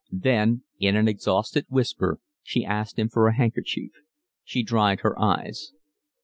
Then 0.11 0.63
in 0.79 0.95
an 0.95 1.07
exhausted 1.07 1.67
whisper 1.69 2.19
she 2.41 2.65
asked 2.65 2.97
him 2.97 3.07
for 3.07 3.27
a 3.27 3.35
handkerchief. 3.35 3.91
She 4.43 4.63
dried 4.63 5.01
her 5.01 5.21
eyes. 5.21 5.73